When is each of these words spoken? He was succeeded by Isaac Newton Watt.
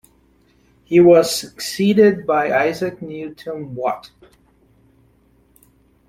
He 0.83 0.99
was 0.99 1.29
succeeded 1.29 2.25
by 2.25 2.51
Isaac 2.51 3.03
Newton 3.03 3.75
Watt. 3.75 4.09